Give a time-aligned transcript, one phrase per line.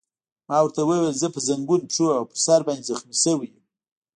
[0.49, 3.63] ما ورته وویل: زه په زنګون، پښو او پر سر باندې زخمي شوی یم.